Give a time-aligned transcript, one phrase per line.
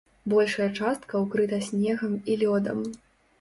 [0.31, 2.83] Большая частка ўкрыта снегам і лёдам.